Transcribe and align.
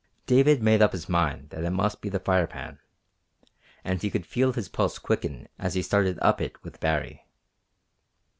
David 0.25 0.63
made 0.63 0.81
up 0.81 0.93
his 0.93 1.07
mind 1.07 1.51
that 1.51 1.63
it 1.63 1.69
must 1.69 2.01
be 2.01 2.09
the 2.09 2.19
Firepan, 2.19 2.79
and 3.83 4.01
he 4.01 4.09
could 4.09 4.25
feel 4.25 4.51
his 4.51 4.67
pulse 4.67 4.97
quicken 4.97 5.47
as 5.59 5.75
he 5.75 5.83
started 5.83 6.17
up 6.23 6.41
it 6.41 6.63
with 6.63 6.79
Baree. 6.79 7.21